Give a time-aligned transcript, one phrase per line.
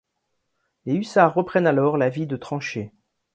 [0.87, 2.91] Les hussards reprennent alors la vie de tranchées.